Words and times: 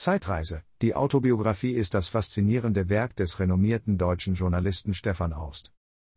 Zeitreise, 0.00 0.62
die 0.80 0.94
Autobiografie 0.94 1.72
ist 1.72 1.92
das 1.92 2.08
faszinierende 2.08 2.88
Werk 2.88 3.16
des 3.16 3.38
renommierten 3.38 3.98
deutschen 3.98 4.32
Journalisten 4.32 4.94
Stefan 4.94 5.34
Aust. 5.34 5.74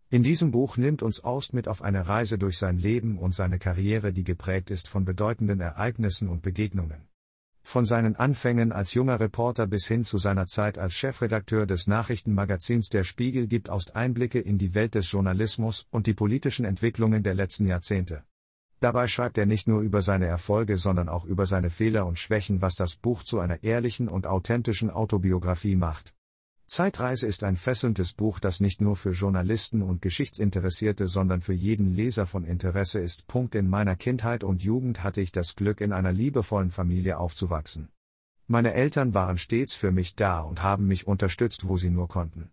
In 0.09 0.23
diesem 0.23 0.51
Buch 0.51 0.77
nimmt 0.77 1.03
uns 1.03 1.25
Aust 1.25 1.53
mit 1.53 1.67
auf 1.67 1.81
eine 1.81 2.07
Reise 2.07 2.37
durch 2.37 2.57
sein 2.57 2.77
Leben 2.77 3.17
und 3.17 3.35
seine 3.35 3.59
Karriere, 3.59 4.13
die 4.13 4.23
geprägt 4.23 4.71
ist 4.71 4.87
von 4.87 5.03
bedeutenden 5.03 5.59
Ereignissen 5.59 6.29
und 6.29 6.41
Begegnungen. 6.41 7.09
Von 7.61 7.83
seinen 7.83 8.15
Anfängen 8.15 8.71
als 8.71 8.93
junger 8.93 9.19
Reporter 9.19 9.67
bis 9.67 9.85
hin 9.85 10.05
zu 10.05 10.17
seiner 10.17 10.47
Zeit 10.47 10.77
als 10.77 10.93
Chefredakteur 10.93 11.65
des 11.65 11.85
Nachrichtenmagazins 11.85 12.87
Der 12.87 13.03
Spiegel 13.03 13.47
gibt 13.47 13.69
Aust 13.69 13.97
Einblicke 13.97 14.39
in 14.39 14.57
die 14.57 14.75
Welt 14.75 14.95
des 14.95 15.11
Journalismus 15.11 15.87
und 15.91 16.07
die 16.07 16.13
politischen 16.13 16.63
Entwicklungen 16.63 17.21
der 17.21 17.33
letzten 17.33 17.67
Jahrzehnte. 17.67 18.23
Dabei 18.83 19.07
schreibt 19.07 19.37
er 19.37 19.45
nicht 19.45 19.65
nur 19.65 19.79
über 19.79 20.01
seine 20.01 20.25
Erfolge, 20.25 20.75
sondern 20.75 21.07
auch 21.07 21.23
über 21.23 21.45
seine 21.45 21.69
Fehler 21.69 22.05
und 22.05 22.19
Schwächen, 22.19 22.61
was 22.61 22.75
das 22.75 22.97
Buch 22.97 23.23
zu 23.23 23.39
einer 23.39 23.63
ehrlichen 23.63 24.09
und 24.09 24.27
authentischen 24.27 24.89
Autobiografie 24.89 25.77
macht. 25.77 26.13
Zeitreise 26.65 27.25
ist 27.25 27.45
ein 27.45 27.55
fesselndes 27.55 28.11
Buch, 28.11 28.41
das 28.41 28.59
nicht 28.59 28.81
nur 28.81 28.97
für 28.97 29.11
Journalisten 29.11 29.83
und 29.83 30.01
Geschichtsinteressierte, 30.01 31.07
sondern 31.07 31.39
für 31.39 31.53
jeden 31.53 31.93
Leser 31.93 32.25
von 32.25 32.43
Interesse 32.43 32.99
ist. 32.99 33.25
Punkt 33.25 33.55
in 33.55 33.69
meiner 33.69 33.95
Kindheit 33.95 34.43
und 34.43 34.63
Jugend 34.63 35.01
hatte 35.01 35.21
ich 35.21 35.31
das 35.31 35.55
Glück, 35.55 35.79
in 35.79 35.93
einer 35.93 36.11
liebevollen 36.11 36.69
Familie 36.69 37.19
aufzuwachsen. 37.19 37.87
Meine 38.47 38.73
Eltern 38.73 39.13
waren 39.13 39.37
stets 39.37 39.73
für 39.73 39.91
mich 39.91 40.17
da 40.17 40.41
und 40.41 40.61
haben 40.61 40.87
mich 40.87 41.07
unterstützt, 41.07 41.69
wo 41.69 41.77
sie 41.77 41.89
nur 41.89 42.09
konnten. 42.09 42.51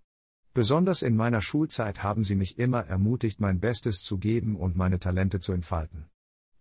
Besonders 0.54 1.02
in 1.02 1.16
meiner 1.16 1.42
Schulzeit 1.42 2.04
haben 2.04 2.22
sie 2.22 2.36
mich 2.36 2.56
immer 2.56 2.86
ermutigt, 2.86 3.40
mein 3.40 3.58
Bestes 3.58 4.04
zu 4.04 4.18
geben 4.18 4.54
und 4.54 4.76
meine 4.76 5.00
Talente 5.00 5.40
zu 5.40 5.52
entfalten. 5.52 6.06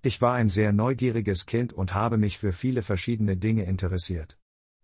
Ich 0.01 0.21
war 0.21 0.35
ein 0.35 0.47
sehr 0.47 0.71
neugieriges 0.71 1.45
Kind 1.45 1.73
und 1.73 1.93
habe 1.93 2.17
mich 2.17 2.37
für 2.37 2.53
viele 2.53 2.83
verschiedene 2.83 3.35
Dinge 3.35 3.65
interessiert. 3.65 4.37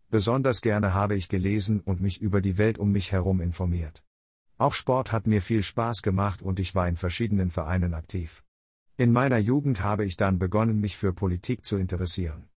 Besonders 0.09 0.59
gerne 0.59 0.93
habe 0.93 1.15
ich 1.15 1.29
gelesen 1.29 1.79
und 1.79 2.01
mich 2.01 2.21
über 2.21 2.41
die 2.41 2.57
Welt 2.57 2.77
um 2.77 2.91
mich 2.91 3.13
herum 3.13 3.39
informiert. 3.39 4.03
Auch 4.57 4.73
Sport 4.73 5.13
hat 5.13 5.25
mir 5.25 5.41
viel 5.41 5.63
Spaß 5.63 6.01
gemacht 6.01 6.41
und 6.41 6.59
ich 6.59 6.75
war 6.75 6.89
in 6.89 6.97
verschiedenen 6.97 7.49
Vereinen 7.49 7.93
aktiv. 7.93 8.43
In 8.97 9.13
meiner 9.13 9.37
Jugend 9.37 9.81
habe 9.81 10.03
ich 10.03 10.17
dann 10.17 10.37
begonnen, 10.37 10.81
mich 10.81 10.97
für 10.97 11.13
Politik 11.13 11.63
zu 11.63 11.77
interessieren. 11.77 12.49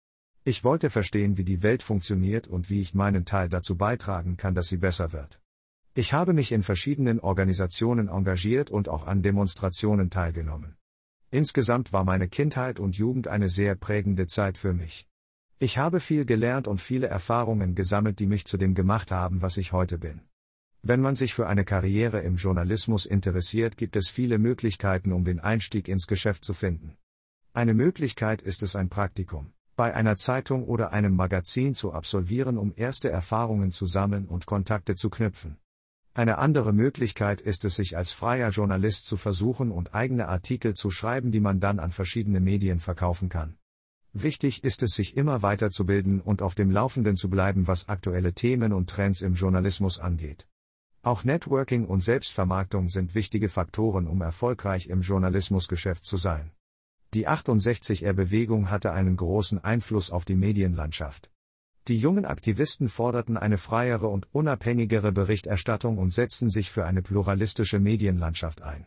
Ich 0.43 0.65
wollte 0.65 0.89
verstehen, 0.89 1.37
wie 1.37 1.45
die 1.45 1.63
Welt 1.63 1.83
funktioniert 1.83 2.49
und 2.49 2.71
wie 2.71 2.81
ich 2.81 2.95
meinen 2.95 3.27
Teil 3.27 3.51
dazu 3.51 3.77
beitragen 3.77 4.39
kann, 4.39 4.55
dass 4.55 4.69
sie 4.69 4.79
besser 4.79 5.13
wird. 5.13 5.43
Ich 5.93 6.15
habe 6.15 6.33
mich 6.33 6.53
in 6.53 6.63
verschiedenen 6.63 7.21
Organisationen 7.21 8.09
engagiert 8.09 8.71
und 8.71 8.89
auch 8.89 9.07
an 9.07 9.23
Demonstrationen 9.23 10.09
teilgenommen. 10.09 10.77
Insgesamt 11.37 11.93
war 11.93 12.03
meine 12.03 12.29
Kindheit 12.29 12.81
und 12.81 12.97
Jugend 12.97 13.29
eine 13.29 13.51
sehr 13.51 13.75
prägende 13.75 14.27
Zeit 14.27 14.57
für 14.57 14.73
mich. 14.73 15.07
Ich 15.59 15.77
habe 15.77 16.01
viel 16.01 16.25
gelernt 16.25 16.67
und 16.67 16.81
viele 16.81 17.09
Erfahrungen 17.09 17.75
gesammelt, 17.75 18.21
die 18.21 18.27
mich 18.27 18.47
zu 18.47 18.57
dem 18.57 18.75
gemacht 18.75 19.11
haben, 19.11 19.43
was 19.43 19.59
ich 19.59 19.73
heute 19.73 19.99
bin. 19.99 20.23
Wenn 20.81 21.03
man 21.03 21.15
sich 21.15 21.35
für 21.35 21.47
eine 21.47 21.67
Karriere 21.67 22.21
im 22.21 22.37
Journalismus 22.37 23.05
interessiert, 23.05 23.77
gibt 23.77 23.97
es 23.97 24.09
viele 24.09 24.39
Möglichkeiten, 24.39 25.13
um 25.13 25.27
den 25.27 25.39
Einstieg 25.39 25.89
ins 25.89 26.07
Geschäft 26.07 26.43
zu 26.43 26.55
finden. 26.55 26.97
Eine 27.53 27.75
Möglichkeit 27.75 28.41
ist 28.41 28.63
es 28.63 28.75
ein 28.75 28.89
Praktikum 28.89 29.53
bei 29.77 29.95
einer 29.95 30.17
Zeitung 30.17 30.65
oder 30.65 30.95
einem 30.95 31.15
Magazin 31.15 31.75
zu 31.75 31.93
absolvieren, 31.93 32.57
um 32.57 32.73
erste 32.75 33.11
Erfahrungen 33.11 33.73
zu 33.73 33.85
sammeln 33.85 34.25
und 34.25 34.47
Kontakte 34.47 34.95
zu 34.95 35.11
knüpfen. 35.11 35.59
Eine 36.17 36.39
andere 36.39 36.73
Möglichkeit 36.73 37.43
ist 37.43 37.67
es, 37.67 37.77
sich 37.77 37.95
als 37.95 38.11
freier 38.11 38.49
Journalist 38.49 39.05
zu 39.05 39.19
versuchen 39.19 39.71
und 39.71 39.95
eigene 39.95 40.29
Artikel 40.29 40.73
zu 40.73 40.91
schreiben, 40.91 41.31
die 41.31 41.41
man 41.41 41.61
dann 41.61 41.79
an 41.79 41.91
verschiedene 41.91 42.41
Medien 42.41 42.81
verkaufen 42.81 43.29
kann. 43.29 43.59
Wichtig 44.15 44.65
ist 44.65 44.83
es, 44.83 44.93
sich 44.93 45.19
immer 45.19 45.43
weiterzubilden 45.43 46.23
und 46.23 46.41
auf 46.41 46.55
dem 46.55 46.71
Laufenden 46.71 47.19
zu 47.19 47.29
bleiben, 47.29 47.67
was 47.67 47.91
aktuelle 47.91 48.33
Themen 48.33 48.73
und 48.73 48.89
Trends 48.89 49.21
im 49.21 49.35
Journalismus 49.35 49.99
angeht. 49.99 50.49
Auch 51.03 51.23
Networking 51.23 51.85
und 51.85 52.03
Selbstvermarktung 52.03 52.89
sind 52.89 53.15
wichtige 53.15 53.51
Faktoren, 53.51 54.07
um 54.07 54.23
erfolgreich 54.23 54.87
im 54.87 55.03
Journalismusgeschäft 55.03 56.03
zu 56.03 56.17
sein. 56.17 56.51
Die 57.13 57.29
68er-Bewegung 57.29 58.71
hatte 58.71 58.91
einen 58.93 59.19
großen 59.19 59.63
Einfluss 59.63 60.11
auf 60.11 60.25
die 60.25 60.35
Medienlandschaft. 60.35 61.31
Die 61.89 61.99
jungen 61.99 62.25
Aktivisten 62.25 62.89
forderten 62.89 63.37
eine 63.37 63.59
freiere 63.59 64.09
und 64.09 64.27
unabhängigere 64.33 65.13
Berichterstattung 65.13 65.99
und 65.99 66.13
setzten 66.13 66.51
sich 66.51 66.73
für 66.73 66.85
eine 66.85 67.01
pluralistische 67.01 67.79
Medienlandschaft 67.79 68.63
ein. 68.63 68.87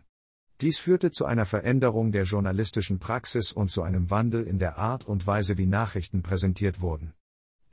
Dies 0.59 0.79
führte 0.79 1.09
zu 1.09 1.23
einer 1.23 1.45
Veränderung 1.45 2.11
der 2.11 2.23
journalistischen 2.23 2.99
Praxis 2.99 3.53
und 3.53 3.71
zu 3.71 3.83
einem 3.83 4.09
Wandel 4.09 4.43
in 4.43 4.59
der 4.59 4.77
Art 4.77 5.05
und 5.05 5.25
Weise, 5.25 5.57
wie 5.57 5.65
Nachrichten 5.65 6.23
präsentiert 6.23 6.81
wurden. 6.81 7.13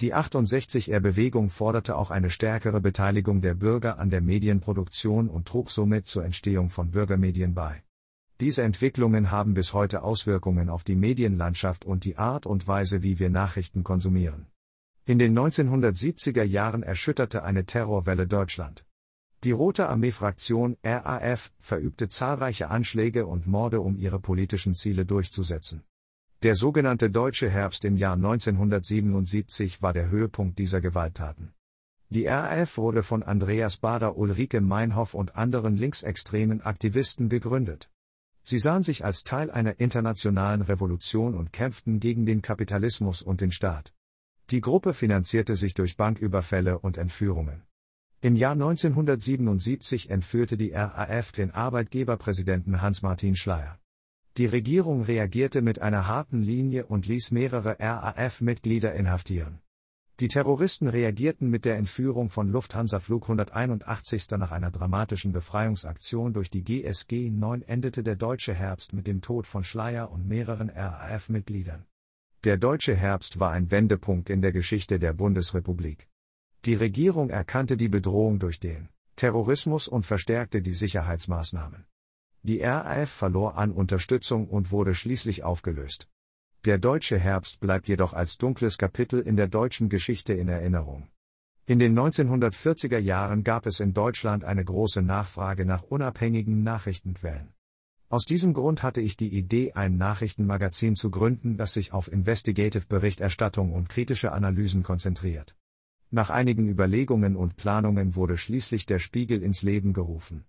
Die 0.01 0.15
68er-Bewegung 0.15 1.51
forderte 1.51 1.97
auch 1.97 2.13
eine 2.13 2.31
stärkere 2.31 2.81
Beteiligung 2.81 3.41
der 3.41 3.55
Bürger 3.55 3.99
an 3.99 4.11
der 4.11 4.21
Medienproduktion 4.21 5.29
und 5.29 5.49
trug 5.49 5.73
somit 5.73 6.07
zur 6.07 6.25
Entstehung 6.25 6.71
von 6.71 6.93
Bürgermedien 6.93 7.55
bei. 7.55 7.83
Diese 8.39 8.63
Entwicklungen 8.63 9.33
haben 9.33 9.55
bis 9.55 9.73
heute 9.73 10.03
Auswirkungen 10.03 10.69
auf 10.69 10.85
die 10.85 10.95
Medienlandschaft 10.95 11.85
und 11.85 12.05
die 12.05 12.17
Art 12.17 12.47
und 12.47 12.69
Weise, 12.69 13.03
wie 13.03 13.19
wir 13.19 13.31
Nachrichten 13.31 13.83
konsumieren. 13.83 14.47
In 15.09 15.21
den 15.21 15.39
1970er 15.39 16.43
Jahren 16.43 16.83
erschütterte 16.83 17.44
eine 17.44 17.65
Terrorwelle 17.65 18.27
Deutschland. 18.27 18.84
Die 19.44 19.53
Rote 19.53 19.89
Armee-Fraktion 19.89 20.77
RAF 20.84 21.53
verübte 21.61 22.09
zahlreiche 22.09 22.71
Anschläge 22.71 23.25
und 23.28 23.47
Morde, 23.47 23.81
um 23.83 23.97
ihre 23.97 24.19
politischen 24.19 24.75
Ziele 24.75 25.06
durchzusetzen. 25.06 25.84
Der 26.43 26.56
sogenannte 26.56 27.09
Deutsche 27.09 27.49
Herbst 27.49 27.84
im 27.84 27.97
Jahr 27.97 28.15
1977 28.15 29.81
war 29.81 29.93
der 29.93 30.11
Höhepunkt 30.11 30.59
dieser 30.59 30.81
Gewalttaten. 30.81 31.53
Die 32.09 32.27
RAF 32.27 32.77
wurde 32.77 33.05
von 33.05 33.22
Andreas 33.22 33.77
Bader, 33.77 34.16
Ulrike 34.16 34.61
Meinhoff 34.61 35.15
und 35.15 35.37
anderen 35.37 35.77
linksextremen 35.77 36.62
Aktivisten 36.62 37.28
gegründet. 37.28 37.93
Sie 38.43 38.59
sahen 38.59 38.83
sich 38.83 39.05
als 39.05 39.22
Teil 39.22 39.53
einer 39.53 39.78
internationalen 39.78 40.62
Revolution 40.62 41.37
und 41.37 41.53
kämpften 41.53 42.00
gegen 42.00 42.27
den 42.27 42.43
Kapitalismus 42.43 43.22
und 43.22 43.41
den 43.41 43.53
Staat. 43.53 43.93
Die 44.51 44.61
Gruppe 44.61 44.93
finanzierte 44.95 45.57
sich 45.57 45.75
durch 45.75 45.97
Banküberfälle 45.97 46.79
und 46.79 46.99
Entführungen. 46.99 47.65
Im 48.21 48.37
Jahr 48.37 48.53
1977 48.53 50.09
entführte 50.09 50.57
die 50.57 50.71
RAF 50.71 51.33
den 51.33 51.51
Arbeitgeberpräsidenten 51.51 52.81
Hans-Martin 52.81 53.34
Schleyer. 53.34 53.81
Die 54.37 54.47
Regierung 54.47 55.03
reagierte 55.03 55.62
mit 55.62 55.81
einer 55.83 56.07
harten 56.07 56.43
Linie 56.43 56.87
und 56.87 57.07
ließ 57.07 57.33
mehrere 57.33 57.77
RAF-Mitglieder 57.81 58.95
inhaftieren. 58.95 59.59
Die 60.21 60.29
Terroristen 60.29 60.87
reagierten 60.87 61.51
mit 61.51 61.65
der 61.65 61.77
Entführung 61.77 62.31
von 62.31 62.49
Lufthansa 62.49 63.01
Flug 63.01 63.25
181. 63.25 64.31
Nach 64.31 64.53
einer 64.53 64.71
dramatischen 64.71 65.33
Befreiungsaktion 65.33 66.33
durch 66.33 66.51
die 66.51 66.63
GSG 66.63 67.31
9 67.31 67.63
endete 67.63 68.05
der 68.05 68.15
deutsche 68.15 68.55
Herbst 68.55 68.93
mit 68.93 69.09
dem 69.09 69.23
Tod 69.23 69.49
von 69.49 69.65
Schleyer 69.65 70.13
und 70.13 70.28
mehreren 70.28 70.71
RAF-Mitgliedern. 70.71 71.84
Der 72.47 72.57
deutsche 72.57 72.95
Herbst 72.95 73.41
war 73.41 73.51
ein 73.51 73.73
Wendepunkt 73.73 74.31
in 74.31 74.41
der 74.41 74.53
Geschichte 74.53 75.01
der 75.01 75.12
Bundesrepublik. 75.12 76.09
Die 76.65 76.75
Regierung 76.75 77.29
erkannte 77.29 77.77
die 77.77 77.89
Bedrohung 77.89 78.39
durch 78.39 78.61
den 78.61 78.89
Terrorismus 79.17 79.89
und 79.89 80.07
verstärkte 80.07 80.62
die 80.62 80.73
Sicherheitsmaßnahmen. 80.73 81.87
Die 82.45 82.61
RAF 82.61 83.11
verlor 83.11 83.59
an 83.59 83.73
Unterstützung 83.73 84.47
und 84.47 84.71
wurde 84.71 84.95
schließlich 84.95 85.43
aufgelöst. 85.43 86.09
Der 86.65 86.79
deutsche 86.79 87.19
Herbst 87.19 87.59
bleibt 87.59 87.89
jedoch 87.89 88.12
als 88.12 88.39
dunkles 88.39 88.78
Kapitel 88.78 89.19
in 89.19 89.34
der 89.34 89.49
deutschen 89.49 89.89
Geschichte 89.89 90.33
in 90.33 90.47
Erinnerung. 90.49 91.09
In 91.67 91.81
den 91.81 91.99
1940er 91.99 92.99
Jahren 92.99 93.43
gab 93.43 93.67
es 93.67 93.81
in 93.81 93.93
Deutschland 93.93 94.45
eine 94.45 94.65
große 94.65 95.03
Nachfrage 95.03 95.67
nach 95.67 95.83
unabhängigen 95.83 96.63
Nachrichtenquellen. 96.63 97.56
Aus 98.16 98.25
diesem 98.25 98.54
Grund 98.54 98.82
hatte 98.82 99.03
ich 99.03 99.19
die 99.19 99.28
Idee, 99.28 99.75
ein 99.75 99.99
Nachrichtenmagazin 99.99 100.97
zu 100.97 101.10
gründen, 101.10 101.59
das 101.59 101.75
sich 101.75 101.93
auf 101.93 102.10
Investigative 102.10 102.87
Berichterstattung 102.87 103.75
und 103.75 103.91
kritische 103.91 104.32
Analysen 104.32 104.82
konzentriert. 104.82 105.54
Nach 106.10 106.31
einigen 106.31 106.66
Überlegungen 106.66 107.36
und 107.36 107.57
Planungen 107.57 108.15
wurde 108.15 108.39
schließlich 108.39 108.86
der 108.86 109.01
Spiegel 109.01 109.42
ins 109.42 109.60
Leben 109.60 109.92
gerufen. 109.92 110.47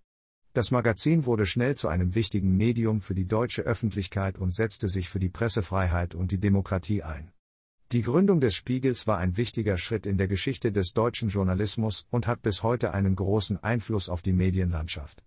Das 0.54 0.70
Magazin 0.70 1.26
wurde 1.26 1.44
schnell 1.44 1.74
zu 1.74 1.88
einem 1.88 2.14
wichtigen 2.14 2.56
Medium 2.56 3.02
für 3.02 3.14
die 3.14 3.26
deutsche 3.26 3.64
Öffentlichkeit 3.64 4.38
und 4.38 4.54
setzte 4.54 4.88
sich 4.88 5.10
für 5.10 5.18
die 5.18 5.28
Pressefreiheit 5.28 6.14
und 6.14 6.32
die 6.32 6.40
Demokratie 6.40 7.02
ein. 7.02 7.32
Die 7.92 8.00
Gründung 8.00 8.40
des 8.40 8.54
Spiegels 8.54 9.06
war 9.06 9.18
ein 9.18 9.36
wichtiger 9.36 9.76
Schritt 9.76 10.06
in 10.06 10.16
der 10.16 10.28
Geschichte 10.28 10.72
des 10.72 10.94
deutschen 10.94 11.28
Journalismus 11.28 12.06
und 12.08 12.26
hat 12.28 12.40
bis 12.40 12.62
heute 12.62 12.94
einen 12.94 13.14
großen 13.14 13.62
Einfluss 13.62 14.08
auf 14.08 14.22
die 14.22 14.32
Medienlandschaft. 14.32 15.22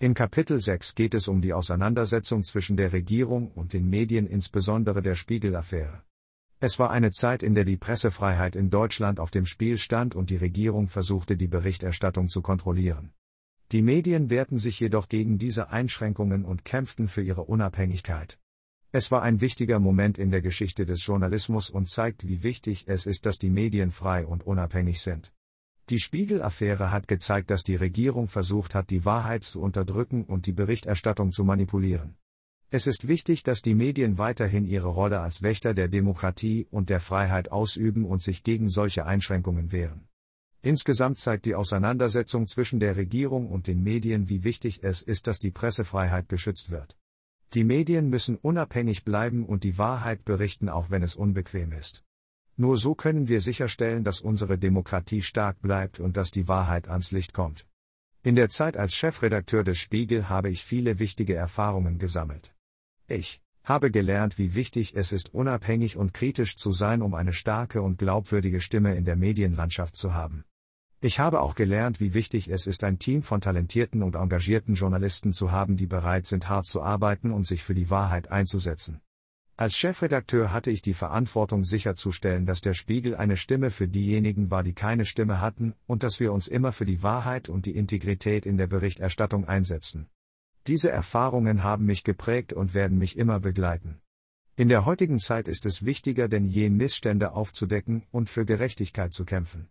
In 0.00 0.14
Kapitel 0.14 0.60
6 0.60 0.94
geht 0.94 1.12
es 1.14 1.26
um 1.26 1.42
die 1.42 1.52
Auseinandersetzung 1.52 2.44
zwischen 2.44 2.76
der 2.76 2.92
Regierung 2.92 3.50
und 3.50 3.72
den 3.72 3.90
Medien, 3.90 4.28
insbesondere 4.28 5.02
der 5.02 5.16
Spiegel-Affäre. 5.16 6.04
Es 6.60 6.78
war 6.78 6.92
eine 6.92 7.10
Zeit, 7.10 7.42
in 7.42 7.56
der 7.56 7.64
die 7.64 7.76
Pressefreiheit 7.76 8.54
in 8.54 8.70
Deutschland 8.70 9.18
auf 9.18 9.32
dem 9.32 9.44
Spiel 9.44 9.76
stand 9.76 10.14
und 10.14 10.30
die 10.30 10.36
Regierung 10.36 10.86
versuchte, 10.86 11.36
die 11.36 11.48
Berichterstattung 11.48 12.28
zu 12.28 12.42
kontrollieren. 12.42 13.10
Die 13.72 13.82
Medien 13.82 14.30
wehrten 14.30 14.60
sich 14.60 14.78
jedoch 14.78 15.08
gegen 15.08 15.36
diese 15.36 15.70
Einschränkungen 15.70 16.44
und 16.44 16.64
kämpften 16.64 17.08
für 17.08 17.22
ihre 17.22 17.42
Unabhängigkeit. 17.42 18.38
Es 18.92 19.10
war 19.10 19.22
ein 19.22 19.40
wichtiger 19.40 19.80
Moment 19.80 20.16
in 20.16 20.30
der 20.30 20.42
Geschichte 20.42 20.86
des 20.86 21.04
Journalismus 21.04 21.70
und 21.70 21.88
zeigt, 21.88 22.28
wie 22.28 22.44
wichtig 22.44 22.84
es 22.86 23.06
ist, 23.06 23.26
dass 23.26 23.40
die 23.40 23.50
Medien 23.50 23.90
frei 23.90 24.24
und 24.24 24.46
unabhängig 24.46 25.00
sind. 25.00 25.32
Die 25.90 25.98
Spiegel-Affäre 25.98 26.92
hat 26.92 27.08
gezeigt, 27.08 27.50
dass 27.50 27.62
die 27.62 27.76
Regierung 27.76 28.28
versucht 28.28 28.74
hat, 28.74 28.90
die 28.90 29.06
Wahrheit 29.06 29.44
zu 29.44 29.62
unterdrücken 29.62 30.24
und 30.24 30.44
die 30.44 30.52
Berichterstattung 30.52 31.32
zu 31.32 31.44
manipulieren. 31.44 32.16
Es 32.70 32.86
ist 32.86 33.08
wichtig, 33.08 33.42
dass 33.42 33.62
die 33.62 33.74
Medien 33.74 34.18
weiterhin 34.18 34.66
ihre 34.66 34.88
Rolle 34.88 35.20
als 35.20 35.40
Wächter 35.40 35.72
der 35.72 35.88
Demokratie 35.88 36.66
und 36.70 36.90
der 36.90 37.00
Freiheit 37.00 37.50
ausüben 37.50 38.04
und 38.04 38.20
sich 38.20 38.42
gegen 38.42 38.68
solche 38.68 39.06
Einschränkungen 39.06 39.72
wehren. 39.72 40.06
Insgesamt 40.60 41.18
zeigt 41.18 41.46
die 41.46 41.54
Auseinandersetzung 41.54 42.46
zwischen 42.46 42.80
der 42.80 42.96
Regierung 42.96 43.48
und 43.48 43.66
den 43.66 43.82
Medien, 43.82 44.28
wie 44.28 44.44
wichtig 44.44 44.80
es 44.82 45.00
ist, 45.00 45.26
dass 45.26 45.38
die 45.38 45.52
Pressefreiheit 45.52 46.28
geschützt 46.28 46.70
wird. 46.70 46.98
Die 47.54 47.64
Medien 47.64 48.10
müssen 48.10 48.36
unabhängig 48.36 49.04
bleiben 49.04 49.46
und 49.46 49.64
die 49.64 49.78
Wahrheit 49.78 50.26
berichten, 50.26 50.68
auch 50.68 50.90
wenn 50.90 51.02
es 51.02 51.16
unbequem 51.16 51.72
ist. 51.72 52.04
Nur 52.60 52.76
so 52.76 52.96
können 52.96 53.28
wir 53.28 53.40
sicherstellen, 53.40 54.02
dass 54.02 54.18
unsere 54.18 54.58
Demokratie 54.58 55.22
stark 55.22 55.62
bleibt 55.62 56.00
und 56.00 56.16
dass 56.16 56.32
die 56.32 56.48
Wahrheit 56.48 56.88
ans 56.88 57.12
Licht 57.12 57.32
kommt. 57.32 57.68
In 58.24 58.34
der 58.34 58.48
Zeit 58.48 58.76
als 58.76 58.96
Chefredakteur 58.96 59.62
des 59.62 59.78
Spiegel 59.78 60.28
habe 60.28 60.50
ich 60.50 60.64
viele 60.64 60.98
wichtige 60.98 61.36
Erfahrungen 61.36 62.00
gesammelt. 62.00 62.52
Ich 63.06 63.40
habe 63.62 63.92
gelernt, 63.92 64.38
wie 64.38 64.54
wichtig 64.54 64.96
es 64.96 65.12
ist, 65.12 65.32
unabhängig 65.32 65.96
und 65.96 66.12
kritisch 66.12 66.56
zu 66.56 66.72
sein, 66.72 67.00
um 67.00 67.14
eine 67.14 67.32
starke 67.32 67.80
und 67.80 67.96
glaubwürdige 67.96 68.60
Stimme 68.60 68.96
in 68.96 69.04
der 69.04 69.14
Medienlandschaft 69.14 69.96
zu 69.96 70.14
haben. 70.14 70.44
Ich 71.00 71.20
habe 71.20 71.42
auch 71.42 71.54
gelernt, 71.54 72.00
wie 72.00 72.12
wichtig 72.12 72.48
es 72.48 72.66
ist, 72.66 72.82
ein 72.82 72.98
Team 72.98 73.22
von 73.22 73.40
talentierten 73.40 74.02
und 74.02 74.16
engagierten 74.16 74.74
Journalisten 74.74 75.32
zu 75.32 75.52
haben, 75.52 75.76
die 75.76 75.86
bereit 75.86 76.26
sind, 76.26 76.48
hart 76.48 76.66
zu 76.66 76.82
arbeiten 76.82 77.30
und 77.30 77.46
sich 77.46 77.62
für 77.62 77.74
die 77.76 77.88
Wahrheit 77.88 78.32
einzusetzen. 78.32 79.00
Als 79.60 79.76
Chefredakteur 79.76 80.52
hatte 80.52 80.70
ich 80.70 80.82
die 80.82 80.94
Verantwortung 80.94 81.64
sicherzustellen, 81.64 82.46
dass 82.46 82.60
der 82.60 82.74
Spiegel 82.74 83.16
eine 83.16 83.36
Stimme 83.36 83.70
für 83.70 83.88
diejenigen 83.88 84.52
war, 84.52 84.62
die 84.62 84.72
keine 84.72 85.04
Stimme 85.04 85.40
hatten, 85.40 85.74
und 85.88 86.04
dass 86.04 86.20
wir 86.20 86.32
uns 86.32 86.46
immer 86.46 86.70
für 86.70 86.84
die 86.84 87.02
Wahrheit 87.02 87.48
und 87.48 87.66
die 87.66 87.74
Integrität 87.74 88.46
in 88.46 88.56
der 88.56 88.68
Berichterstattung 88.68 89.46
einsetzen. 89.46 90.06
Diese 90.68 90.92
Erfahrungen 90.92 91.64
haben 91.64 91.86
mich 91.86 92.04
geprägt 92.04 92.52
und 92.52 92.72
werden 92.72 92.98
mich 92.98 93.18
immer 93.18 93.40
begleiten. 93.40 94.00
In 94.54 94.68
der 94.68 94.84
heutigen 94.84 95.18
Zeit 95.18 95.48
ist 95.48 95.66
es 95.66 95.84
wichtiger 95.84 96.28
denn 96.28 96.44
je, 96.44 96.70
Missstände 96.70 97.32
aufzudecken 97.32 98.04
und 98.12 98.30
für 98.30 98.44
Gerechtigkeit 98.44 99.12
zu 99.12 99.24
kämpfen. 99.24 99.68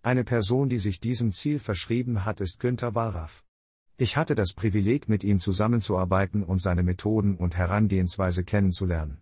Eine 0.00 0.24
Person, 0.24 0.70
die 0.70 0.78
sich 0.78 0.98
diesem 0.98 1.32
Ziel 1.32 1.58
verschrieben 1.58 2.24
hat, 2.24 2.40
ist 2.40 2.58
Günter 2.58 2.94
Wallraff. 2.94 3.44
Ich 3.98 4.16
hatte 4.16 4.34
das 4.34 4.54
Privileg, 4.54 5.10
mit 5.10 5.24
ihm 5.24 5.40
zusammenzuarbeiten 5.40 6.42
und 6.42 6.62
seine 6.62 6.82
Methoden 6.82 7.36
und 7.36 7.54
Herangehensweise 7.54 8.42
kennenzulernen. 8.42 9.20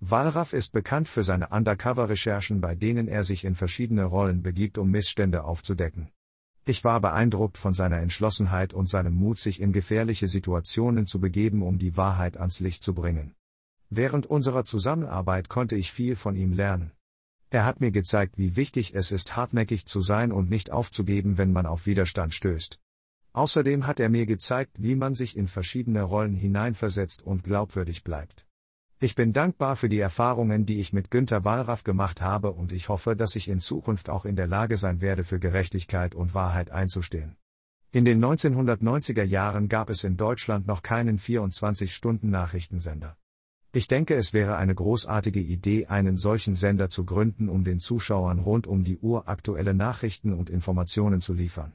Wallraff 0.00 0.52
ist 0.52 0.70
bekannt 0.70 1.08
für 1.08 1.24
seine 1.24 1.48
Undercover-Recherchen, 1.48 2.60
bei 2.60 2.76
denen 2.76 3.08
er 3.08 3.24
sich 3.24 3.44
in 3.44 3.56
verschiedene 3.56 4.04
Rollen 4.04 4.42
begibt, 4.42 4.78
um 4.78 4.90
Missstände 4.92 5.42
aufzudecken. 5.42 6.08
Ich 6.64 6.84
war 6.84 7.00
beeindruckt 7.00 7.58
von 7.58 7.74
seiner 7.74 7.98
Entschlossenheit 7.98 8.72
und 8.72 8.88
seinem 8.88 9.14
Mut, 9.14 9.40
sich 9.40 9.60
in 9.60 9.72
gefährliche 9.72 10.28
Situationen 10.28 11.06
zu 11.06 11.18
begeben, 11.18 11.62
um 11.62 11.78
die 11.78 11.96
Wahrheit 11.96 12.36
ans 12.36 12.60
Licht 12.60 12.84
zu 12.84 12.94
bringen. 12.94 13.34
Während 13.90 14.26
unserer 14.26 14.64
Zusammenarbeit 14.64 15.48
konnte 15.48 15.74
ich 15.74 15.90
viel 15.90 16.14
von 16.14 16.36
ihm 16.36 16.52
lernen. 16.52 16.92
Er 17.50 17.64
hat 17.64 17.80
mir 17.80 17.90
gezeigt, 17.90 18.38
wie 18.38 18.54
wichtig 18.54 18.94
es 18.94 19.10
ist, 19.10 19.34
hartnäckig 19.34 19.86
zu 19.86 20.00
sein 20.00 20.30
und 20.30 20.48
nicht 20.48 20.70
aufzugeben, 20.70 21.38
wenn 21.38 21.52
man 21.52 21.66
auf 21.66 21.86
Widerstand 21.86 22.34
stößt. 22.34 22.78
Außerdem 23.32 23.86
hat 23.86 23.98
er 23.98 24.10
mir 24.10 24.26
gezeigt, 24.26 24.76
wie 24.78 24.94
man 24.94 25.14
sich 25.14 25.36
in 25.36 25.48
verschiedene 25.48 26.02
Rollen 26.02 26.34
hineinversetzt 26.34 27.22
und 27.22 27.42
glaubwürdig 27.42 28.04
bleibt. 28.04 28.47
Ich 29.00 29.14
bin 29.14 29.32
dankbar 29.32 29.76
für 29.76 29.88
die 29.88 30.00
Erfahrungen, 30.00 30.66
die 30.66 30.80
ich 30.80 30.92
mit 30.92 31.12
Günter 31.12 31.44
Wallraff 31.44 31.84
gemacht 31.84 32.20
habe 32.20 32.50
und 32.50 32.72
ich 32.72 32.88
hoffe, 32.88 33.14
dass 33.14 33.36
ich 33.36 33.46
in 33.46 33.60
Zukunft 33.60 34.10
auch 34.10 34.24
in 34.24 34.34
der 34.34 34.48
Lage 34.48 34.76
sein 34.76 35.00
werde, 35.00 35.22
für 35.22 35.38
Gerechtigkeit 35.38 36.16
und 36.16 36.34
Wahrheit 36.34 36.72
einzustehen. 36.72 37.36
In 37.92 38.04
den 38.04 38.20
1990er 38.20 39.22
Jahren 39.22 39.68
gab 39.68 39.88
es 39.88 40.02
in 40.02 40.16
Deutschland 40.16 40.66
noch 40.66 40.82
keinen 40.82 41.20
24-Stunden-Nachrichtensender. 41.20 43.16
Ich 43.72 43.86
denke, 43.86 44.16
es 44.16 44.32
wäre 44.32 44.56
eine 44.56 44.74
großartige 44.74 45.38
Idee, 45.40 45.86
einen 45.86 46.16
solchen 46.16 46.56
Sender 46.56 46.88
zu 46.88 47.04
gründen, 47.04 47.48
um 47.48 47.62
den 47.62 47.78
Zuschauern 47.78 48.40
rund 48.40 48.66
um 48.66 48.82
die 48.82 48.98
Uhr 48.98 49.28
aktuelle 49.28 49.74
Nachrichten 49.74 50.32
und 50.32 50.50
Informationen 50.50 51.20
zu 51.20 51.34
liefern. 51.34 51.72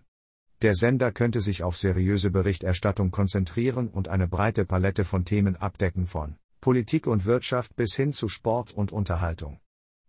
Der 0.61 0.75
Sender 0.75 1.13
könnte 1.13 1.39
sich 1.39 1.63
auf 1.63 1.77
seriöse 1.77 2.31
Berichterstattung 2.31 3.11
konzentrieren 3.11 3.87
und 3.87 4.09
eine 4.09 4.27
breite 4.27 4.65
Palette 4.65 5.05
von 5.05 5.23
Themen 5.23 5.55
abdecken 5.55 6.05
von 6.05 6.35
Politik 6.63 7.07
und 7.07 7.25
Wirtschaft 7.25 7.75
bis 7.75 7.93
hin 7.93 8.13
zu 8.13 8.29
Sport 8.29 8.71
und 8.71 8.93
Unterhaltung. 8.93 9.59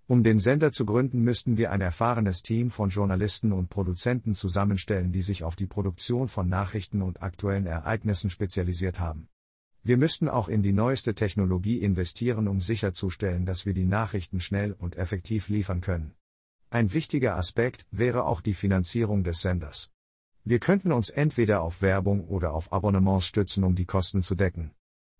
Um 0.06 0.22
den 0.22 0.38
Sender 0.38 0.70
zu 0.70 0.86
gründen, 0.86 1.24
müssten 1.24 1.56
wir 1.56 1.72
ein 1.72 1.80
erfahrenes 1.80 2.44
Team 2.44 2.70
von 2.70 2.90
Journalisten 2.90 3.50
und 3.50 3.70
Produzenten 3.70 4.36
zusammenstellen, 4.36 5.10
die 5.10 5.22
sich 5.22 5.42
auf 5.42 5.56
die 5.56 5.66
Produktion 5.66 6.28
von 6.28 6.48
Nachrichten 6.48 7.02
und 7.02 7.24
aktuellen 7.24 7.66
Ereignissen 7.66 8.30
spezialisiert 8.30 9.00
haben. 9.00 9.26
Wir 9.82 9.96
müssten 9.96 10.28
auch 10.28 10.46
in 10.46 10.62
die 10.62 10.72
neueste 10.72 11.16
Technologie 11.16 11.78
investieren, 11.78 12.46
um 12.46 12.60
sicherzustellen, 12.60 13.46
dass 13.46 13.66
wir 13.66 13.74
die 13.74 13.84
Nachrichten 13.84 14.40
schnell 14.40 14.74
und 14.74 14.94
effektiv 14.94 15.48
liefern 15.48 15.80
können. 15.80 16.14
Ein 16.70 16.92
wichtiger 16.92 17.34
Aspekt 17.34 17.84
wäre 17.90 18.26
auch 18.26 18.40
die 18.40 18.54
Finanzierung 18.54 19.24
des 19.24 19.40
Senders. 19.40 19.90
Wir 20.44 20.60
könnten 20.60 20.92
uns 20.92 21.10
entweder 21.10 21.62
auf 21.62 21.82
Werbung 21.82 22.28
oder 22.28 22.52
auf 22.54 22.72
Abonnements 22.72 23.26
stützen, 23.26 23.64
um 23.64 23.74
die 23.74 23.86
Kosten 23.86 24.22
zu 24.22 24.36
decken. 24.36 24.70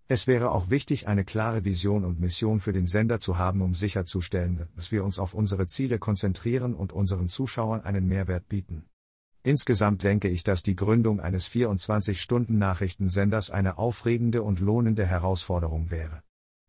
Es 0.07 0.27
wäre 0.27 0.51
auch 0.51 0.69
wichtig, 0.69 1.09
eine 1.09 1.25
klare 1.25 1.65
Vision 1.65 2.05
und 2.05 2.21
Mission 2.21 2.61
für 2.61 2.75
den 2.75 2.87
Sender 2.87 3.21
zu 3.21 3.39
haben, 3.39 3.63
um 3.63 3.75
sicherzustellen, 3.75 4.69
dass 4.77 4.93
wir 4.93 5.03
uns 5.03 5.19
auf 5.19 5.33
unsere 5.33 5.67
Ziele 5.67 5.99
konzentrieren 5.99 6.75
und 6.75 6.93
unseren 6.93 7.31
Zuschauern 7.31 7.81
einen 7.81 8.07
Mehrwert 8.07 8.47
bieten. 8.47 8.85
Insgesamt 9.43 10.03
denke 10.03 10.29
ich, 10.29 10.45
dass 10.45 10.63
die 10.63 10.77
Gründung 10.77 11.21
eines 11.21 11.49
24-Stunden-Nachrichtensenders 11.49 13.51
eine 13.51 13.79
aufregende 13.79 14.43
und 14.43 14.61
lohnende 14.61 15.07
Herausforderung 15.07 15.91
wäre. 15.91 16.23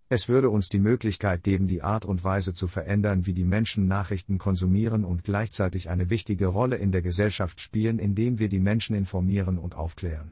Es 0.08 0.30
würde 0.30 0.50
uns 0.50 0.70
die 0.70 0.80
Möglichkeit 0.80 1.44
geben, 1.44 1.68
die 1.68 1.82
Art 1.82 2.06
und 2.06 2.24
Weise 2.24 2.54
zu 2.54 2.68
verändern, 2.68 3.26
wie 3.26 3.34
die 3.34 3.44
Menschen 3.44 3.88
Nachrichten 3.88 4.38
konsumieren 4.38 5.04
und 5.04 5.26
gleichzeitig 5.26 5.90
eine 5.90 6.10
wichtige 6.10 6.48
Rolle 6.48 6.78
in 6.78 6.94
der 6.94 7.02
Gesellschaft 7.02 7.60
spielen, 7.60 8.00
indem 8.00 8.40
wir 8.40 8.48
die 8.48 8.60
Menschen 8.60 8.96
informieren 8.96 9.58
und 9.58 9.76
aufklären. 9.76 10.32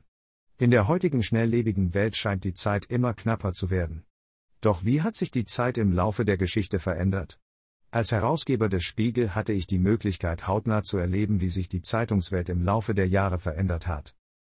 In 0.58 0.70
der 0.70 0.88
heutigen 0.88 1.24
schnelllebigen 1.24 1.96
Welt 1.96 2.16
scheint 2.16 2.44
die 2.44 2.54
Zeit 2.54 2.86
immer 2.86 3.16
knapper 3.16 3.54
zu 3.54 3.72
werden. 3.72 4.06
Doch 4.62 4.86
wie 4.86 5.02
hat 5.02 5.16
sich 5.16 5.32
die 5.32 5.46
Zeit 5.46 5.80
im 5.80 5.92
Laufe 5.92 6.26
der 6.26 6.38
Geschichte 6.38 6.78
verändert? 6.78 7.40
Als 7.90 8.12
Herausgeber 8.12 8.70
des 8.70 8.84
Spiegel 8.84 9.34
hatte 9.34 9.52
ich 9.52 9.68
die 9.68 9.80
Möglichkeit 9.80 10.48
hautnah 10.48 10.84
zu 10.84 10.98
erleben, 10.98 11.42
wie 11.42 11.50
sich 11.50 11.70
die 11.70 11.82
Zeitungswelt 11.82 12.50
im 12.50 12.64
Laufe 12.64 12.94
der 12.94 13.08
Jahre 13.08 13.40
verändert 13.40 13.88
hat. 13.88 14.16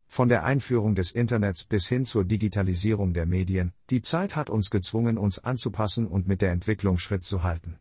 Von 0.08 0.28
der 0.28 0.44
Einführung 0.44 0.96
des 0.96 1.12
Internets 1.12 1.66
bis 1.66 1.88
hin 1.88 2.06
zur 2.06 2.26
Digitalisierung 2.26 3.14
der 3.14 3.26
Medien, 3.26 3.74
die 3.90 4.02
Zeit 4.02 4.36
hat 4.36 4.50
uns 4.50 4.70
gezwungen, 4.70 5.18
uns 5.18 5.40
anzupassen 5.40 6.08
und 6.08 6.28
mit 6.28 6.42
der 6.42 6.52
Entwicklung 6.52 6.98
Schritt 6.98 7.26
zu 7.26 7.44
halten. 7.44 7.80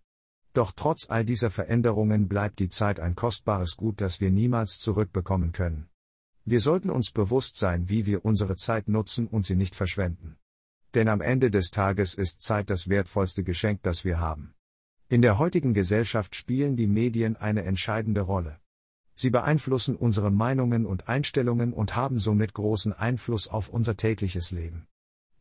Doch 0.52 0.72
trotz 0.74 1.10
all 1.10 1.24
dieser 1.24 1.50
Veränderungen 1.50 2.28
bleibt 2.28 2.60
die 2.60 2.68
Zeit 2.68 3.00
ein 3.00 3.16
kostbares 3.16 3.76
Gut, 3.76 4.00
das 4.00 4.20
wir 4.20 4.30
niemals 4.30 4.78
zurückbekommen 4.78 5.52
können. 5.52 5.88
Wir 6.46 6.60
sollten 6.60 6.90
uns 6.90 7.10
bewusst 7.10 7.56
sein, 7.56 7.88
wie 7.88 8.04
wir 8.04 8.24
unsere 8.24 8.56
Zeit 8.56 8.86
nutzen 8.86 9.26
und 9.26 9.46
sie 9.46 9.56
nicht 9.56 9.74
verschwenden. 9.74 10.36
Denn 10.94 11.08
am 11.08 11.22
Ende 11.22 11.50
des 11.50 11.70
Tages 11.70 12.14
ist 12.14 12.42
Zeit 12.42 12.68
das 12.68 12.88
wertvollste 12.88 13.42
Geschenk, 13.42 13.82
das 13.82 14.04
wir 14.04 14.20
haben. 14.20 14.54
In 15.08 15.22
der 15.22 15.38
heutigen 15.38 15.74
Gesellschaft 15.74 16.34
spielen 16.34 16.76
die 16.76 16.86
Medien 16.86 17.36
eine 17.36 17.64
entscheidende 17.64 18.20
Rolle. 18.20 18.58
Sie 19.14 19.30
beeinflussen 19.30 19.96
unsere 19.96 20.30
Meinungen 20.30 20.86
und 20.86 21.08
Einstellungen 21.08 21.72
und 21.72 21.96
haben 21.96 22.18
somit 22.18 22.52
großen 22.52 22.92
Einfluss 22.92 23.48
auf 23.48 23.68
unser 23.68 23.96
tägliches 23.96 24.50
Leben. 24.50 24.86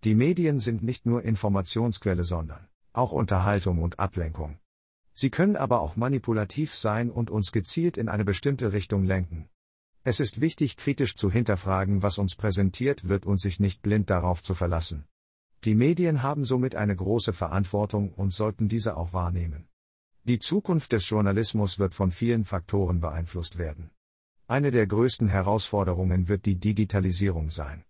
Die 0.03 0.15
Medien 0.15 0.59
sind 0.59 0.83
nicht 0.83 1.05
nur 1.05 1.23
Informationsquelle, 1.23 2.23
sondern 2.23 2.67
auch 2.93 3.11
Unterhaltung 3.11 3.81
und 3.81 3.99
Ablenkung. 3.99 4.59
Sie 5.13 5.29
können 5.29 5.55
aber 5.55 5.81
auch 5.81 5.95
manipulativ 5.95 6.75
sein 6.75 7.09
und 7.09 7.29
uns 7.29 7.51
gezielt 7.51 7.97
in 7.97 8.09
eine 8.09 8.23
bestimmte 8.23 8.71
Richtung 8.73 9.03
lenken. 9.03 9.49
Es 10.05 10.19
ist 10.19 10.41
wichtig, 10.41 10.75
kritisch 10.75 11.15
zu 11.15 11.31
hinterfragen, 11.31 12.01
was 12.01 12.17
uns 12.17 12.35
präsentiert 12.35 13.07
wird 13.07 13.25
und 13.25 13.39
sich 13.39 13.59
nicht 13.59 13.81
blind 13.81 14.09
darauf 14.09 14.43
zu 14.43 14.53
verlassen. 14.53 15.05
Die 15.63 15.75
Medien 15.75 16.23
haben 16.23 16.43
somit 16.43 16.75
eine 16.75 16.95
große 16.95 17.31
Verantwortung 17.31 18.11
und 18.11 18.33
sollten 18.33 18.67
diese 18.67 18.97
auch 18.97 19.13
wahrnehmen. 19.13 19.69
Die 20.25 20.39
Zukunft 20.39 20.91
des 20.91 21.07
Journalismus 21.07 21.79
wird 21.79 21.95
von 21.95 22.11
vielen 22.11 22.43
Faktoren 22.43 22.99
beeinflusst 22.99 23.57
werden. 23.57 23.91
Eine 24.45 24.71
der 24.71 24.87
größten 24.87 25.29
Herausforderungen 25.29 26.27
wird 26.27 26.45
die 26.45 26.55
Digitalisierung 26.55 27.49
sein. 27.49 27.85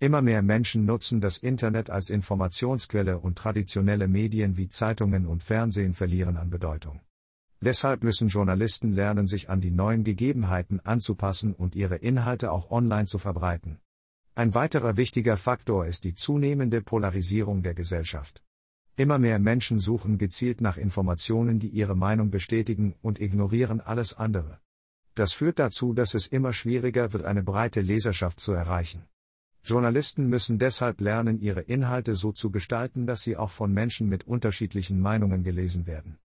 Immer 0.00 0.20
mehr 0.20 0.42
Menschen 0.42 0.84
nutzen 0.84 1.20
das 1.20 1.38
Internet 1.38 1.90
als 1.90 2.10
Informationsquelle 2.10 3.20
und 3.20 3.38
traditionelle 3.38 4.08
Medien 4.08 4.56
wie 4.56 4.68
Zeitungen 4.68 5.26
und 5.26 5.44
Fernsehen 5.44 5.94
verlieren 5.94 6.36
an 6.36 6.50
Bedeutung. 6.50 7.00
Deshalb 7.64 8.02
müssen 8.02 8.26
Journalisten 8.26 8.92
lernen, 8.92 9.28
sich 9.28 9.48
an 9.48 9.60
die 9.60 9.70
neuen 9.70 10.02
Gegebenheiten 10.02 10.80
anzupassen 10.80 11.54
und 11.54 11.76
ihre 11.76 11.94
Inhalte 11.94 12.50
auch 12.50 12.72
online 12.72 13.06
zu 13.06 13.18
verbreiten. 13.18 13.78
Ein 14.34 14.52
weiterer 14.54 14.96
wichtiger 14.96 15.36
Faktor 15.36 15.86
ist 15.86 16.02
die 16.02 16.14
zunehmende 16.14 16.82
Polarisierung 16.82 17.62
der 17.62 17.74
Gesellschaft. 17.74 18.42
Immer 18.96 19.18
mehr 19.18 19.38
Menschen 19.38 19.78
suchen 19.78 20.18
gezielt 20.18 20.60
nach 20.60 20.76
Informationen, 20.76 21.60
die 21.60 21.68
ihre 21.68 21.94
Meinung 21.94 22.30
bestätigen 22.30 22.96
und 23.00 23.20
ignorieren 23.20 23.80
alles 23.80 24.14
andere. 24.14 24.58
Das 25.14 25.32
führt 25.32 25.60
dazu, 25.60 25.92
dass 25.92 26.14
es 26.14 26.26
immer 26.26 26.52
schwieriger 26.52 27.12
wird, 27.12 27.24
eine 27.24 27.44
breite 27.44 27.80
Leserschaft 27.80 28.40
zu 28.40 28.52
erreichen. 28.52 29.04
Journalisten 29.62 30.26
müssen 30.26 30.58
deshalb 30.58 31.00
lernen, 31.00 31.38
ihre 31.38 31.60
Inhalte 31.60 32.16
so 32.16 32.32
zu 32.32 32.50
gestalten, 32.50 33.06
dass 33.06 33.22
sie 33.22 33.36
auch 33.36 33.50
von 33.50 33.72
Menschen 33.72 34.08
mit 34.08 34.26
unterschiedlichen 34.26 35.00
Meinungen 35.00 35.44
gelesen 35.44 35.86
werden. 35.86 36.18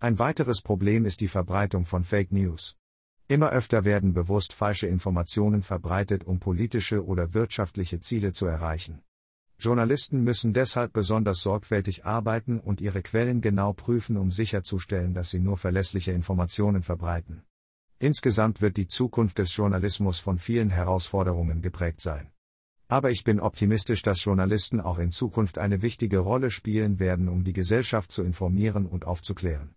Ein 0.00 0.20
weiteres 0.20 0.60
Problem 0.60 1.06
ist 1.06 1.20
die 1.20 1.26
Verbreitung 1.26 1.84
von 1.84 2.04
Fake 2.04 2.30
News. 2.30 2.76
Immer 3.26 3.50
öfter 3.50 3.84
werden 3.84 4.14
bewusst 4.14 4.52
falsche 4.52 4.86
Informationen 4.86 5.60
verbreitet, 5.60 6.22
um 6.22 6.38
politische 6.38 7.04
oder 7.04 7.34
wirtschaftliche 7.34 7.98
Ziele 7.98 8.30
zu 8.32 8.46
erreichen. 8.46 9.02
Journalisten 9.58 10.22
müssen 10.22 10.52
deshalb 10.52 10.92
besonders 10.92 11.40
sorgfältig 11.40 12.04
arbeiten 12.04 12.60
und 12.60 12.80
ihre 12.80 13.02
Quellen 13.02 13.40
genau 13.40 13.72
prüfen, 13.72 14.16
um 14.16 14.30
sicherzustellen, 14.30 15.14
dass 15.14 15.30
sie 15.30 15.40
nur 15.40 15.56
verlässliche 15.56 16.12
Informationen 16.12 16.84
verbreiten. 16.84 17.42
Insgesamt 17.98 18.60
wird 18.60 18.76
die 18.76 18.86
Zukunft 18.86 19.38
des 19.38 19.56
Journalismus 19.56 20.20
von 20.20 20.38
vielen 20.38 20.70
Herausforderungen 20.70 21.60
geprägt 21.60 22.00
sein. 22.00 22.30
Aber 22.86 23.10
ich 23.10 23.24
bin 23.24 23.40
optimistisch, 23.40 24.02
dass 24.02 24.22
Journalisten 24.22 24.80
auch 24.80 25.00
in 25.00 25.10
Zukunft 25.10 25.58
eine 25.58 25.82
wichtige 25.82 26.20
Rolle 26.20 26.52
spielen 26.52 27.00
werden, 27.00 27.28
um 27.28 27.42
die 27.42 27.52
Gesellschaft 27.52 28.12
zu 28.12 28.22
informieren 28.22 28.86
und 28.86 29.04
aufzuklären. 29.04 29.74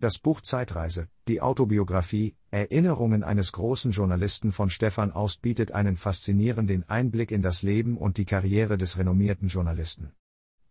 Das 0.00 0.18
Buch 0.18 0.40
Zeitreise, 0.40 1.08
die 1.28 1.42
Autobiografie, 1.42 2.34
Erinnerungen 2.50 3.22
eines 3.22 3.52
großen 3.52 3.90
Journalisten 3.90 4.50
von 4.50 4.70
Stefan 4.70 5.12
Aust 5.12 5.42
bietet 5.42 5.72
einen 5.72 5.94
faszinierenden 5.94 6.88
Einblick 6.88 7.30
in 7.30 7.42
das 7.42 7.62
Leben 7.62 7.98
und 7.98 8.16
die 8.16 8.24
Karriere 8.24 8.78
des 8.78 8.96
renommierten 8.96 9.48
Journalisten. 9.48 10.14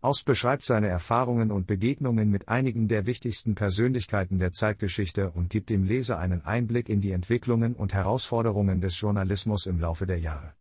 Aust 0.00 0.24
beschreibt 0.24 0.64
seine 0.64 0.88
Erfahrungen 0.88 1.52
und 1.52 1.68
Begegnungen 1.68 2.28
mit 2.28 2.48
einigen 2.48 2.88
der 2.88 3.06
wichtigsten 3.06 3.54
Persönlichkeiten 3.54 4.40
der 4.40 4.50
Zeitgeschichte 4.50 5.30
und 5.30 5.48
gibt 5.48 5.70
dem 5.70 5.84
Leser 5.84 6.18
einen 6.18 6.44
Einblick 6.44 6.88
in 6.88 7.00
die 7.00 7.12
Entwicklungen 7.12 7.76
und 7.76 7.94
Herausforderungen 7.94 8.80
des 8.80 8.98
Journalismus 8.98 9.66
im 9.66 9.78
Laufe 9.78 10.08
der 10.08 10.18
Jahre. 10.18 10.54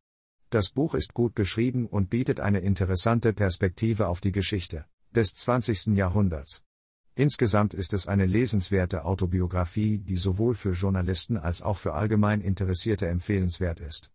Das 0.52 0.70
Buch 0.70 0.94
ist 0.94 1.16
gut 1.16 1.36
geschrieben 1.36 1.88
und 1.88 2.12
bietet 2.12 2.40
eine 2.40 2.60
interessante 2.60 3.34
Perspektive 3.34 4.08
auf 4.08 4.22
die 4.22 4.32
Geschichte 4.32 4.86
des 5.16 5.34
20. 5.34 5.98
Jahrhunderts. 5.98 6.64
Insgesamt 7.20 7.74
ist 7.74 7.92
es 7.92 8.08
eine 8.08 8.26
lesenswerte 8.26 9.04
Autobiografie, 9.04 9.98
die 9.98 10.16
sowohl 10.16 10.56
für 10.56 10.72
Journalisten 10.72 11.36
als 11.36 11.62
auch 11.62 11.76
für 11.76 11.94
allgemein 11.94 12.40
Interessierte 12.40 13.10
empfehlenswert 13.10 13.82
ist. 13.82 14.08